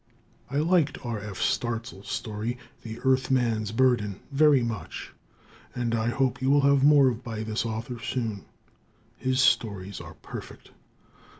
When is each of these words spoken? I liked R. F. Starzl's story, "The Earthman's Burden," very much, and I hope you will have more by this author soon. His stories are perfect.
I 0.49 0.57
liked 0.57 0.97
R. 1.05 1.19
F. 1.19 1.39
Starzl's 1.39 2.07
story, 2.09 2.57
"The 2.81 2.99
Earthman's 3.01 3.71
Burden," 3.71 4.19
very 4.31 4.63
much, 4.63 5.13
and 5.75 5.93
I 5.93 6.07
hope 6.09 6.41
you 6.41 6.49
will 6.49 6.61
have 6.61 6.83
more 6.83 7.11
by 7.11 7.43
this 7.43 7.67
author 7.67 7.99
soon. 7.99 8.45
His 9.19 9.41
stories 9.41 10.01
are 10.01 10.15
perfect. 10.15 10.71